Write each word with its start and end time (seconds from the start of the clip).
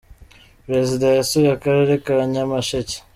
perezida 0.65 1.05
yasuye 1.17 1.49
akarere 1.57 1.93
ka 2.05 2.15
nyamasheke. 2.31 2.95